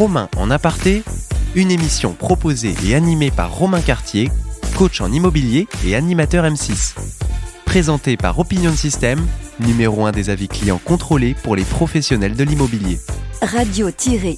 [0.00, 1.02] Romain en aparté,
[1.54, 4.30] une émission proposée et animée par Romain Cartier,
[4.74, 6.94] coach en immobilier et animateur M6.
[7.66, 9.20] Présentée par Opinion System,
[9.58, 12.98] numéro 1 des avis clients contrôlés pour les professionnels de l'immobilier.
[13.42, 14.30] Radio-imo.fr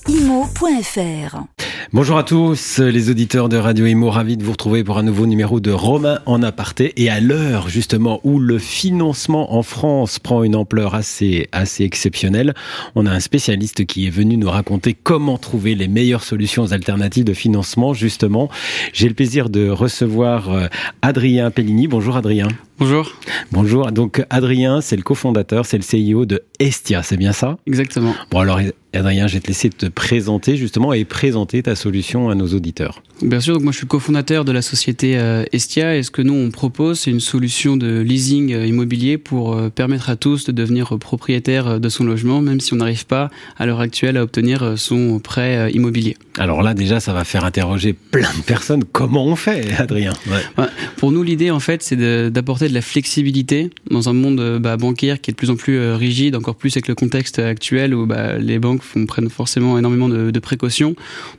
[1.95, 5.27] Bonjour à tous, les auditeurs de Radio Imo, ravi de vous retrouver pour un nouveau
[5.27, 6.95] numéro de Romain en aparté.
[6.97, 12.55] Et à l'heure justement où le financement en France prend une ampleur assez, assez exceptionnelle,
[12.95, 17.25] on a un spécialiste qui est venu nous raconter comment trouver les meilleures solutions alternatives
[17.25, 17.93] de financement.
[17.93, 18.49] Justement,
[18.95, 20.69] j'ai le plaisir de recevoir euh,
[21.03, 21.89] Adrien Pellini.
[21.89, 22.49] Bonjour Adrien.
[22.83, 23.13] Bonjour.
[23.53, 23.93] Bonjour.
[23.93, 27.57] Donc Adrien, c'est le cofondateur, c'est le CIO de Estia, c'est bien ça?
[27.69, 28.13] Exactement.
[28.33, 28.59] Bon alors
[28.93, 33.03] Adrien, je vais te laisser te présenter justement et présenter ta solution à nos auditeurs.
[33.23, 36.23] Bien sûr, donc moi je suis cofondateur de la société euh, Estia et ce que
[36.23, 40.45] nous on propose c'est une solution de leasing euh, immobilier pour euh, permettre à tous
[40.45, 44.25] de devenir propriétaire de son logement même si on n'arrive pas à l'heure actuelle à
[44.25, 46.17] obtenir son prêt immobilier.
[46.37, 48.83] Alors là déjà ça va faire interroger plein de personnes.
[48.85, 50.13] Comment on fait Adrien?
[50.27, 50.67] Ouais.
[50.97, 55.21] Pour nous l'idée en fait c'est d'apporter de, la flexibilité dans un monde bah, bancaire
[55.21, 58.39] qui est de plus en plus rigide, encore plus avec le contexte actuel où bah,
[58.39, 60.95] les banques prennent forcément énormément de, de précautions.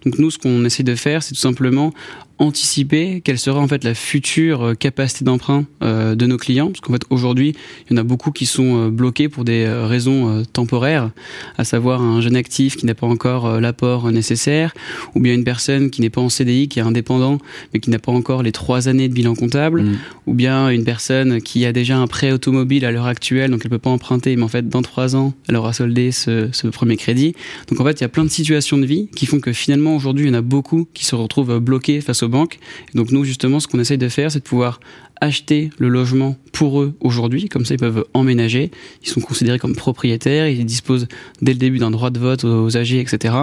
[0.05, 1.93] Donc nous ce qu'on essaie de faire c'est tout simplement
[2.39, 6.81] anticiper quelle sera en fait la future euh, capacité d'emprunt euh, de nos clients parce
[6.81, 10.43] qu'en fait aujourd'hui il y en a beaucoup qui sont euh, bloqués pour des raisons
[10.51, 11.11] temporaires
[11.57, 14.73] à savoir un jeune actif qui n'a pas encore l'apport nécessaire
[15.15, 17.37] ou bien une personne qui n'est pas en CDI qui est indépendant
[17.73, 19.97] mais qui n'a pas encore les trois années de bilan comptable mmh.
[20.27, 23.69] ou bien une personne qui a déjà un prêt automobile à l'heure actuelle donc elle
[23.69, 26.97] peut pas emprunter mais en fait dans trois ans elle aura soldé ce, ce premier
[26.97, 27.35] crédit
[27.69, 29.95] donc en fait il y a plein de situations de vie qui font que finalement
[29.95, 32.29] aujourd'hui il y en a beaucoup qui se retrouvent bloqués face aux
[32.93, 34.79] donc nous, justement, ce qu'on essaye de faire, c'est de pouvoir
[35.21, 39.75] acheter le logement pour eux aujourd'hui, comme ça ils peuvent emménager, ils sont considérés comme
[39.75, 41.07] propriétaires, ils disposent
[41.41, 43.35] dès le début d'un droit de vote aux âgés, etc.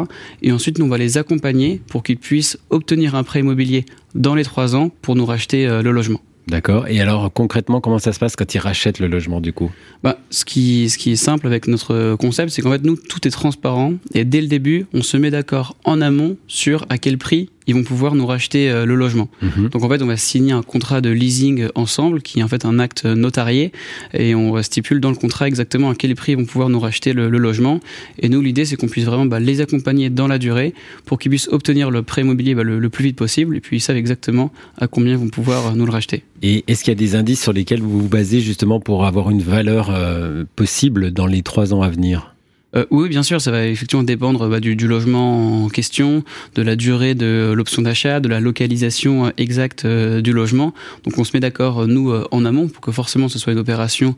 [0.42, 4.34] Et ensuite, nous, on va les accompagner pour qu'ils puissent obtenir un prêt immobilier dans
[4.34, 6.20] les trois ans pour nous racheter euh, le logement.
[6.50, 6.88] D'accord.
[6.88, 9.70] Et alors concrètement, comment ça se passe quand ils rachètent le logement du coup?
[10.02, 13.26] Bah, ce, qui, ce qui est simple avec notre concept, c'est qu'en fait, nous, tout
[13.26, 13.94] est transparent.
[14.14, 17.74] Et dès le début, on se met d'accord en amont sur à quel prix ils
[17.74, 19.28] vont pouvoir nous racheter euh, le logement.
[19.42, 19.68] Mhm.
[19.68, 22.64] Donc en fait, on va signer un contrat de leasing ensemble, qui est en fait
[22.64, 23.72] un acte notarié,
[24.14, 27.12] et on stipule dans le contrat exactement à quel prix ils vont pouvoir nous racheter
[27.12, 27.80] le, logement.
[28.18, 31.30] Et nous, l'idée, c'est qu'on puisse vraiment bah, les accompagner dans la durée pour qu'ils
[31.30, 34.52] puissent obtenir le prêt immobilier bah, le, plus vite possible, et puis ils savent exactement
[34.78, 36.24] à combien ils vont pouvoir nous le racheter.
[36.42, 39.30] Et est-ce qu'il y a des indices sur lesquels vous vous basez justement pour avoir
[39.30, 42.34] une valeur euh, possible dans les trois ans à venir?
[42.76, 46.22] Euh, oui, bien sûr, ça va effectivement dépendre bah, du, du, logement en question,
[46.54, 50.72] de la durée de l'option d'achat, de la localisation euh, exacte euh, du logement.
[51.04, 54.14] Donc on se met d'accord, nous, en amont, pour que forcément ce soit une opération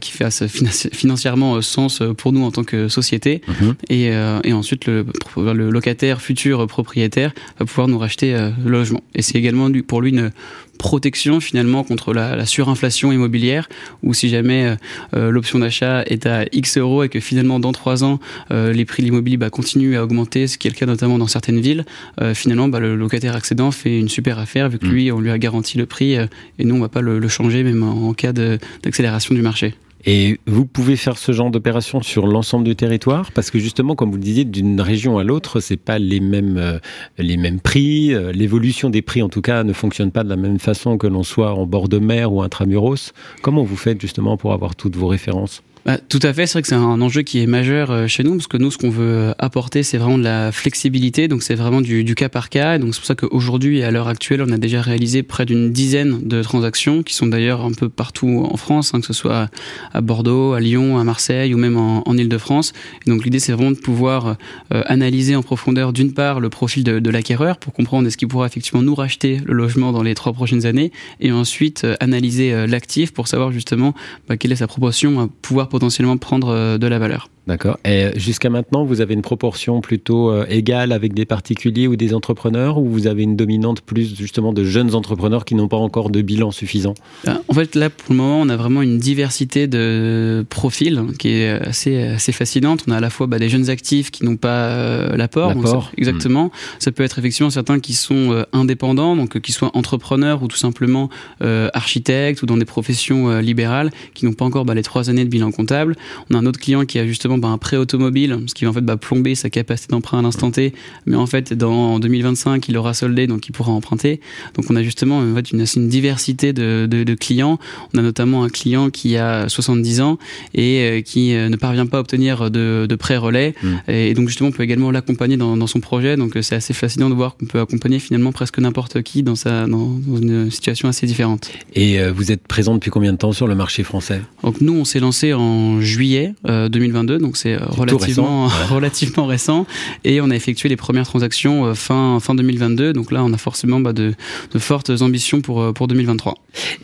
[0.00, 3.42] qui fasse financièrement sens pour nous en tant que société.
[3.48, 3.74] Mhm.
[3.88, 4.10] Et,
[4.44, 5.06] et, ensuite, le,
[5.36, 9.02] le, locataire, futur propriétaire, va pouvoir nous racheter le logement.
[9.14, 10.30] Et c'est également pour lui une
[10.78, 13.68] protection finalement contre la, la surinflation immobilière,
[14.02, 14.76] ou si jamais
[15.12, 18.20] l'option d'achat est à X euros et que finalement dans trois ans,
[18.50, 21.18] euh, les prix de l'immobilier bah, continuent à augmenter, ce qui est le cas notamment
[21.18, 21.84] dans certaines villes.
[22.20, 24.90] Euh, finalement, bah, le locataire accédant fait une super affaire vu que mm.
[24.90, 26.26] lui, on lui a garanti le prix euh,
[26.58, 29.74] et nous, on va pas le, changer même en, cas d'accélération du marché.
[30.04, 33.32] Et vous pouvez faire ce genre d'opération sur l'ensemble du territoire?
[33.32, 36.80] Parce que justement, comme vous le disiez, d'une région à l'autre, c'est pas les mêmes
[37.18, 38.14] les mêmes prix.
[38.32, 41.24] L'évolution des prix, en tout cas, ne fonctionne pas de la même façon que l'on
[41.24, 43.12] soit en bord de mer ou intramuros.
[43.42, 45.62] Comment vous faites justement pour avoir toutes vos références?
[45.86, 48.24] Bah, tout à fait, c'est vrai que c'est un enjeu qui est majeur euh, chez
[48.24, 51.44] nous, parce que nous, ce qu'on veut euh, apporter, c'est vraiment de la flexibilité, donc
[51.44, 54.08] c'est vraiment du, du, cas par cas, et donc c'est pour ça qu'aujourd'hui, à l'heure
[54.08, 57.88] actuelle, on a déjà réalisé près d'une dizaine de transactions, qui sont d'ailleurs un peu
[57.88, 59.48] partout en France, hein, que ce soit
[59.94, 62.72] à Bordeaux, à Lyon, à Marseille, ou même en, en Ile-de-France.
[63.06, 64.38] Et donc l'idée, c'est vraiment de pouvoir
[64.74, 68.26] euh, analyser en profondeur, d'une part, le profil de, de l'acquéreur, pour comprendre est-ce qu'il
[68.26, 73.12] pourra effectivement nous racheter le logement dans les trois prochaines années, et ensuite analyser l'actif
[73.12, 73.94] pour savoir justement
[74.28, 77.28] bah, quelle est sa proportion à pouvoir potentiellement prendre euh, de la valeur.
[77.46, 77.78] D'accord.
[77.84, 82.12] Et jusqu'à maintenant, vous avez une proportion plutôt euh, égale avec des particuliers ou des
[82.12, 86.10] entrepreneurs ou vous avez une dominante plus justement de jeunes entrepreneurs qui n'ont pas encore
[86.10, 86.94] de bilan suffisant?
[87.24, 91.28] Ben, En fait, là, pour le moment, on a vraiment une diversité de profils qui
[91.28, 92.82] est assez, assez fascinante.
[92.88, 95.52] On a à la fois bah, des jeunes actifs qui n'ont pas euh, l'apport.
[95.96, 96.50] Exactement.
[96.80, 100.56] Ça peut être effectivement certains qui sont euh, indépendants, donc qui soient entrepreneurs ou tout
[100.56, 101.10] simplement
[101.40, 105.28] architectes ou dans des professions libérales qui n'ont pas encore bah, les trois années de
[105.28, 105.94] bilan comptable.
[106.28, 108.70] On a un autre client qui a justement bah, un prêt automobile, ce qui va
[108.70, 110.72] en fait bah, plomber sa capacité d'emprunt à l'instant T,
[111.06, 114.20] mais en fait dans en 2025 il aura soldé donc il pourra emprunter.
[114.54, 117.58] Donc on a justement en fait, une, une diversité de, de, de, clients.
[117.94, 120.18] On a notamment un client qui a 70 ans
[120.54, 123.68] et euh, qui euh, ne parvient pas à obtenir de, de prêt relais mmh.
[123.90, 126.16] et donc justement on peut également l'accompagner dans, dans, son projet.
[126.16, 129.66] Donc c'est assez fascinant de voir qu'on peut accompagner finalement presque n'importe qui dans, sa,
[129.66, 131.50] dans, dans, une situation assez différente.
[131.74, 134.20] Et vous êtes présent depuis combien de temps sur le marché français?
[134.42, 138.66] Donc nous on s'est lancé en juillet 2022, donc c'est relativement récent.
[138.74, 139.66] relativement récent.
[140.04, 142.92] Et on a effectué les premières transactions fin fin 2022.
[142.92, 144.14] Donc là, on a forcément bah, de,
[144.52, 146.34] de, fortes ambitions pour pour 2023.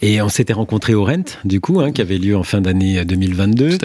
[0.02, 3.04] Et on s'était rencontré au Rent, du coup, hein, qui avait lieu en fin d'année
[3.04, 3.78] 2022.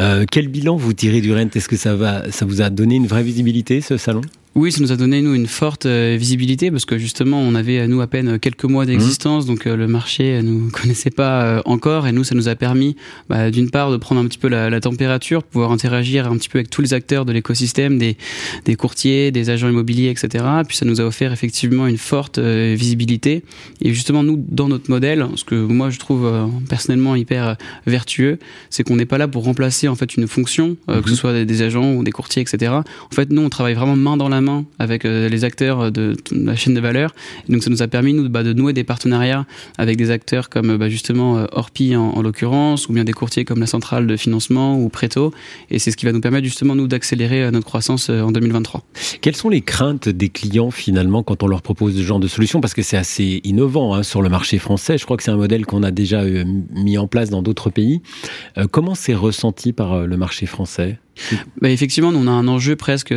[0.00, 1.48] Euh, quel bilan vous tirez du Rent?
[1.54, 4.22] Est-ce que ça va, ça vous a donné une vraie visibilité ce salon?
[4.54, 7.88] Oui, ça nous a donné nous une forte euh, visibilité parce que justement on avait
[7.88, 9.48] nous à peine quelques mois d'existence, mmh.
[9.48, 12.94] donc euh, le marché euh, nous connaissait pas encore et nous ça nous a permis
[13.30, 16.50] bah, d'une part de prendre un petit peu la, la, température, pouvoir interagir un petit
[16.50, 18.18] peu avec tous les acteurs de l'écosystème, des,
[18.66, 20.44] des courtiers, des agents immobiliers, etc.
[20.68, 23.44] Puis ça nous a offert effectivement une forte visibilité
[23.80, 26.30] et justement nous dans notre modèle, ce que moi je trouve
[26.68, 27.56] personnellement hyper
[27.86, 28.38] vertueux,
[28.68, 31.00] c'est qu'on n'est pas là pour remplacer en fait une fonction, mmh.
[31.00, 32.72] que ce soit des, des, agents ou des courtiers, etc.
[32.72, 34.41] En fait nous on travaille vraiment main dans la
[34.78, 37.14] avec euh, les acteurs de la chaîne de valeur.
[37.48, 39.46] Donc ça nous a permis nous bah, de nouer des partenariats
[39.78, 43.44] avec des acteurs comme bah, justement euh, Orpi en, en l'occurrence, ou bien des courtiers
[43.44, 45.32] comme la centrale de financement ou Preto.
[45.70, 48.82] Et c'est ce qui va nous permettre justement nous d'accélérer euh, notre croissance en 2023.
[49.20, 52.60] Quelles sont les craintes des clients finalement quand on leur propose ce genre de solution?
[52.60, 54.98] Parce que c'est assez innovant hein, sur le marché français.
[54.98, 56.22] Je crois que c'est un modèle qu'on a déjà
[56.74, 58.02] mis en place dans d'autres pays.
[58.70, 60.98] comment c'est ressenti par le marché français?
[61.60, 63.14] Bah effectivement, on a un enjeu presque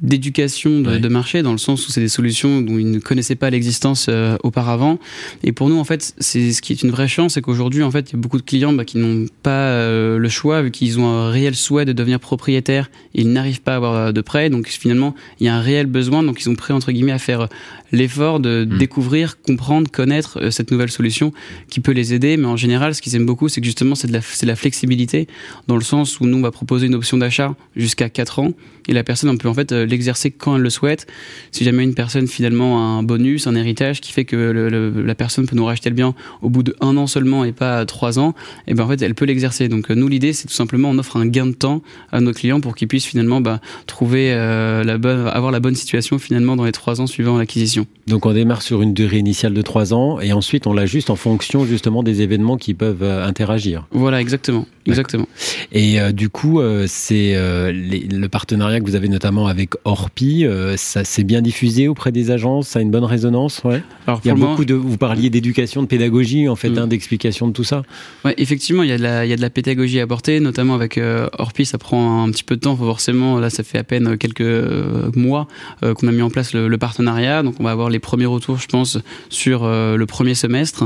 [0.00, 3.50] d'éducation de, marché, dans le sens où c'est des solutions dont ils ne connaissaient pas
[3.50, 4.98] l'existence euh, auparavant.
[5.42, 7.90] Et pour nous, en fait, c'est ce qui est une vraie chance, c'est qu'aujourd'hui, en
[7.90, 10.70] fait, il y a beaucoup de clients bah, qui n'ont pas euh, le choix, vu
[10.70, 14.20] qu'ils ont un réel souhait de devenir propriétaire, ils n'arrivent pas à avoir euh, de
[14.20, 14.50] prêt.
[14.50, 17.18] Donc finalement, il y a un réel besoin, donc ils sont prêts entre guillemets à
[17.18, 17.48] faire
[17.92, 18.78] l'effort de mmh.
[18.78, 21.32] découvrir, comprendre, connaître euh, cette nouvelle solution
[21.70, 22.36] qui peut les aider.
[22.36, 25.26] Mais en général, ce qu'ils aiment beaucoup, c'est que justement, c'est de la flexibilité,
[25.66, 27.37] dans le sens où nous, on va proposer une option d'achat
[27.76, 28.52] jusqu'à 4 ans
[28.88, 31.06] et la personne on peut en fait euh, l'exercer quand elle le souhaite.
[31.52, 35.02] Si jamais une personne finalement a un bonus, un héritage qui fait que le, le,
[35.02, 37.84] la personne peut nous racheter le bien au bout de un an seulement et pas
[37.84, 38.34] trois ans,
[38.66, 39.68] et ben en fait elle peut l'exercer.
[39.68, 42.32] Donc euh, nous l'idée c'est tout simplement on offre un gain de temps à nos
[42.32, 46.56] clients pour qu'ils puissent finalement bah, trouver euh, la bonne, avoir la bonne situation finalement
[46.56, 47.86] dans les trois ans suivant l'acquisition.
[48.06, 51.16] Donc on démarre sur une durée initiale de trois ans et ensuite on l'ajuste en
[51.16, 53.86] fonction justement des événements qui peuvent interagir.
[53.90, 55.28] Voilà exactement, exactement.
[55.72, 61.04] Et euh, du coup c'est le partenariat que vous avez notamment avec Orpi, euh, ça
[61.04, 63.82] s'est bien diffusé auprès des agences, ça a une bonne résonance, ouais.
[64.06, 66.78] Alors, il y a beaucoup de, vous parliez d'éducation, de pédagogie, en fait, mm.
[66.78, 67.82] hein, d'explication de tout ça.
[68.24, 70.40] Ouais, effectivement, il y a de la, il y a de la pédagogie à apporter,
[70.40, 73.38] notamment avec euh, Orpi, ça prend un petit peu de temps, forcément.
[73.38, 75.48] Là, ça fait à peine quelques euh, mois
[75.82, 78.26] euh, qu'on a mis en place le, le, partenariat, donc on va avoir les premiers
[78.26, 78.98] retours, je pense,
[79.28, 80.84] sur euh, le premier semestre.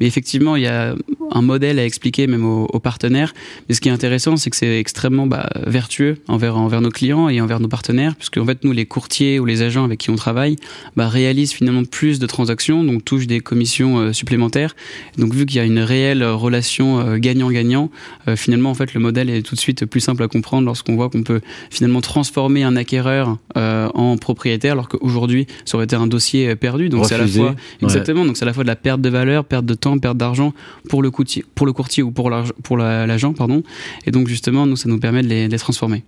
[0.00, 0.94] Mais effectivement, il y a
[1.30, 3.34] un modèle à expliquer même aux, aux partenaires.
[3.68, 7.28] Mais ce qui est intéressant, c'est que c'est extrêmement bah, vertueux envers envers nos clients
[7.28, 10.10] et envers nos partenaires, puisque en fait nous les courtiers ou les agents avec qui
[10.10, 10.56] on travaille
[10.96, 14.74] bah, réalisent finalement plus de transactions, donc touchent des commissions euh, supplémentaires.
[15.16, 17.90] Donc vu qu'il y a une réelle relation euh, gagnant-gagnant,
[18.28, 20.96] euh, finalement en fait le modèle est tout de suite plus simple à comprendre lorsqu'on
[20.96, 21.40] voit qu'on peut
[21.70, 26.88] finalement transformer un acquéreur en propriétaire, alors qu'aujourd'hui ça aurait été un dossier perdu.
[26.88, 28.26] Donc c'est à la fois exactement, ouais.
[28.26, 30.52] donc c'est à la fois de la perte de valeur, perte de temps, perte d'argent
[30.88, 31.10] pour le
[31.54, 33.62] pour le courtier ou pour l'agent, pardon.
[34.06, 36.04] Et donc justement nous ça nous permet de les transformer.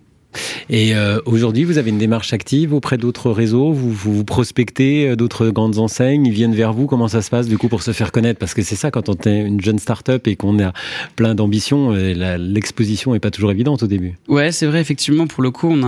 [0.69, 5.15] Et euh, aujourd'hui, vous avez une démarche active auprès d'autres réseaux, vous, vous, prospectez euh,
[5.15, 7.91] d'autres grandes enseignes, ils viennent vers vous, comment ça se passe du coup pour se
[7.91, 8.39] faire connaître?
[8.39, 10.73] Parce que c'est ça, quand on est une jeune start-up et qu'on a
[11.15, 14.17] plein d'ambitions, euh, l'exposition n'est pas toujours évidente au début.
[14.27, 15.83] Ouais, c'est vrai, effectivement, pour le coup, on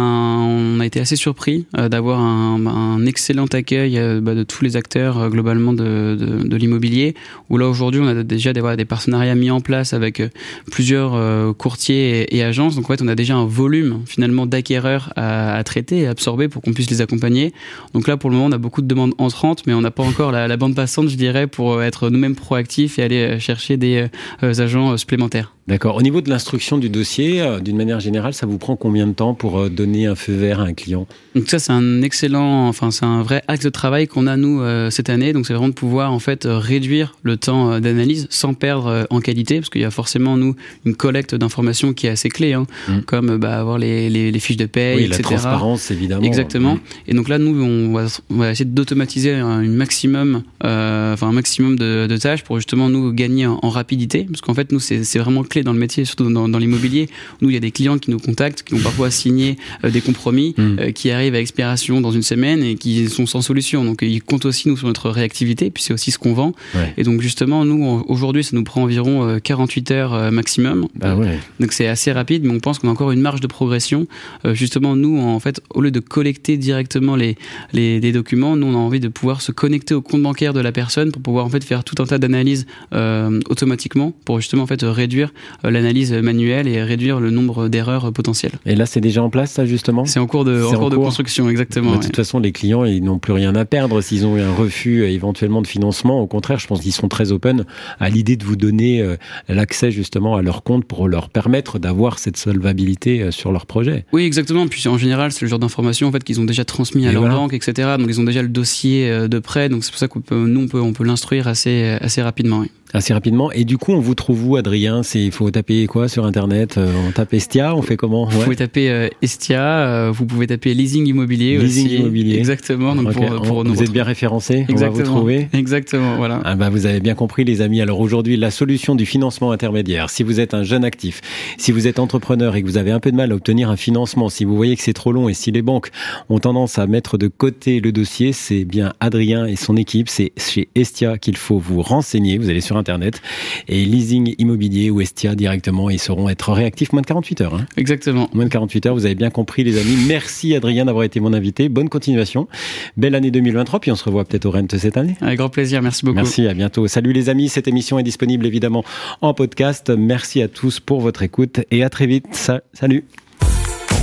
[0.79, 6.57] a, été assez surpris d'avoir un, excellent accueil bah, de tous les acteurs globalement de,
[6.57, 7.15] l'immobilier,
[7.49, 10.21] où là aujourd'hui, on a déjà des partenariats mis en place avec
[10.69, 15.11] plusieurs courtiers et, et agences, donc en fait, on a déjà un volume finalement d'acquéreurs
[15.15, 17.53] à, traiter et absorber pour qu'on puisse les accompagner.
[17.93, 20.03] Donc là, pour le moment, on a beaucoup de demandes entrantes, mais on n'a pas
[20.03, 24.07] encore la, la, bande passante, je dirais, pour être nous-mêmes proactifs et aller chercher des
[24.43, 25.53] euh, agents supplémentaires.
[25.65, 25.95] D'accord.
[25.95, 29.13] Au niveau de l'instruction du dossier, euh, d'une manière générale, ça vous prend combien de
[29.13, 31.07] temps pour euh, donner un feu vert à un client?
[31.35, 34.61] Donc ça, c'est un excellent, enfin c'est un vrai axe de travail qu'on a nous
[34.61, 35.31] euh, cette année.
[35.31, 39.59] Donc c'est vraiment de pouvoir en fait réduire le temps d'analyse sans perdre en qualité,
[39.59, 40.55] parce qu'il y a forcément nous
[40.85, 42.99] une collecte d'informations qui est assez clé, hein, mmh.
[43.01, 45.21] comme bah, avoir les, les, les, fiches de paye, oui, etc.
[45.23, 46.23] La transparence, évidemment.
[46.23, 46.75] Exactement.
[46.75, 46.79] Mmh.
[47.07, 51.79] Et donc là, nous, on va, on va essayer d'automatiser un maximum, enfin un maximum
[51.79, 55.19] de, de, tâches pour justement nous gagner en, en rapidité, parce qu'en fait nous c'est
[55.19, 57.09] vraiment clé dans le métier, surtout dans, dans l'immobilier.
[57.41, 60.55] Nous, il y a des clients qui nous contactent, qui ont parfois signé des compromis,
[60.57, 60.91] mm.
[60.93, 63.85] qui arrivent à expiration dans une semaine et qui sont sans solution.
[63.85, 66.53] Donc ils comptent aussi nous sur notre réactivité, puis c'est aussi ce qu'on vend.
[66.97, 70.87] Et donc justement, nous aujourd'hui, ça nous prend environ 48 heures maximum.
[70.95, 71.39] Bah ouais.
[71.59, 74.07] Donc c'est assez rapide, mais on pense qu'on a encore une marge de progression.
[74.53, 77.37] justement, nous, en fait, au lieu de collecter directement les,
[77.73, 80.59] les, les documents, nous on a envie de pouvoir se connecter au compte bancaire de
[80.59, 84.63] la personne pour pouvoir en fait faire tout un tas d'analyses euh, automatiquement pour justement
[84.63, 88.53] en fait réduire euh, l'analyse manuelle et réduire le nombre d'erreurs potentielles.
[88.65, 90.05] Et là, c'est déjà en place, ça justement?
[90.05, 91.95] C'est en cours de, en cours de construction, exactement.
[91.95, 94.53] De toute façon, les clients, ils n'ont plus rien à perdre s'ils ont eu un
[94.53, 96.21] refus euh, éventuellement de financement.
[96.21, 97.65] Au contraire, je pense qu'ils sont très open
[97.99, 99.05] à l'idée de vous donner
[99.49, 104.05] l'accès justement à leur compte pour leur permettre d'avoir cette solvabilité sur leur projet.
[104.11, 104.67] Oui, exactement.
[104.67, 107.27] Puis en général, c'est le genre d'information en fait qu'ils ont déjà transmis à leur
[107.27, 107.95] banque, etc.
[107.97, 109.69] Donc ils ont déjà le dossier de prêt.
[109.69, 113.13] Donc c'est pour ça que nous on peut on peut l'instruire assez assez rapidement assez
[113.13, 113.51] rapidement.
[113.51, 115.03] Et du coup, on vous trouve où, Adrien?
[115.03, 116.77] C'est il faut taper quoi sur internet?
[116.77, 118.25] Euh, On tape Estia On fait comment?
[118.25, 119.87] Vous pouvez taper euh, Estia.
[119.87, 122.37] Euh, vous pouvez taper leasing immobilier leasing immobilier.
[122.37, 122.95] Exactement.
[122.95, 124.65] Donc pour, vous êtes bien référencé.
[124.69, 124.91] Exactement.
[124.91, 125.47] On va vous trouver.
[125.53, 126.15] Exactement.
[126.17, 126.41] Voilà.
[126.45, 127.81] Ah bah vous avez bien compris, les amis.
[127.81, 130.09] Alors aujourd'hui, la solution du financement intermédiaire.
[130.09, 131.21] Si vous êtes un jeune actif,
[131.57, 133.77] si vous êtes entrepreneur et que vous avez un peu de mal à obtenir un
[133.77, 135.89] financement, si vous voyez que c'est trop long et si les banques
[136.29, 140.09] ont tendance à mettre de côté le dossier, c'est bien Adrien et son équipe.
[140.09, 142.37] C'est chez Estia qu'il faut vous renseigner.
[142.37, 143.21] Vous allez sur internet
[143.69, 145.89] et leasing immobilier ou Estia directement.
[145.89, 147.55] Ils sauront être réactifs moins de 48 heures.
[147.55, 147.65] Hein.
[147.77, 148.29] Exactement.
[148.33, 149.95] Moins de 48 heures, vous avez bien compris les amis.
[150.05, 151.69] Merci Adrien d'avoir été mon invité.
[151.69, 152.49] Bonne continuation.
[152.97, 155.15] Belle année 2023, puis on se revoit peut-être au Rent cette année.
[155.21, 156.17] Avec grand plaisir, merci beaucoup.
[156.17, 156.87] Merci, à bientôt.
[156.87, 158.83] Salut les amis, cette émission est disponible évidemment
[159.21, 159.89] en podcast.
[159.97, 162.27] Merci à tous pour votre écoute et à très vite.
[162.73, 163.05] Salut.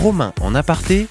[0.00, 1.06] Romain en aparté,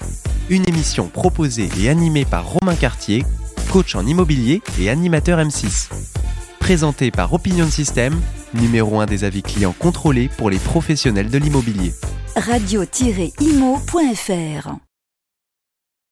[0.48, 3.22] une émission proposée et animée par Romain Cartier,
[3.70, 6.19] coach en immobilier et animateur M6
[6.70, 8.14] présenté par Opinion System,
[8.54, 11.92] numéro 1 des avis clients contrôlés pour les professionnels de l'immobilier.
[12.36, 13.30] Radio-imo.fr